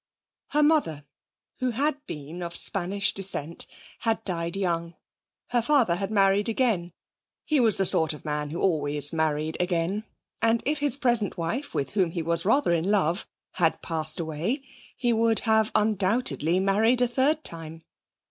Her 0.47 0.63
mother, 0.63 1.05
who 1.59 1.69
had 1.69 2.03
been 2.07 2.41
of 2.41 2.55
Spanish 2.55 3.13
descent, 3.13 3.67
had 3.99 4.23
died 4.23 4.57
young; 4.57 4.95
her 5.49 5.61
father 5.61 5.93
had 5.97 6.09
married 6.09 6.49
again. 6.49 6.91
He 7.43 7.59
was 7.59 7.77
the 7.77 7.85
sort 7.85 8.11
of 8.11 8.25
man 8.25 8.49
who 8.49 8.59
always 8.59 9.13
married 9.13 9.57
again, 9.59 10.05
and 10.41 10.63
if 10.65 10.79
his 10.79 10.97
present 10.97 11.37
wife, 11.37 11.75
with 11.75 11.91
whom 11.91 12.09
he 12.09 12.23
was 12.23 12.45
rather 12.45 12.71
in 12.71 12.89
love, 12.89 13.27
had 13.61 13.83
passed 13.83 14.19
away 14.19 14.63
he 14.97 15.13
would 15.13 15.41
have 15.41 15.71
undoubtedly 15.75 16.59
married 16.59 17.03
a 17.03 17.07
third 17.07 17.43
time. 17.43 17.83